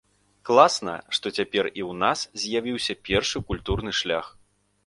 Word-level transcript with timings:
Класна, 0.49 0.95
што 1.17 1.33
цяпер 1.37 1.69
і 1.69 1.71
ў 1.73 1.91
нас 2.05 2.19
з'явіўся 2.45 2.93
першы 3.11 3.45
культурны 3.51 3.91
шлях. 4.01 4.35